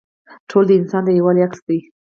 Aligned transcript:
ټولنه 0.49 0.67
د 0.69 0.79
انسان 0.79 1.01
د 1.05 1.09
یووالي 1.17 1.41
عکس 1.47 1.59
دی. 1.67 1.79